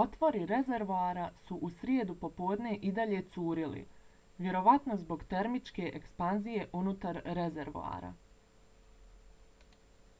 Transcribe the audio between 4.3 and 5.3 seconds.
vjerovatno zbog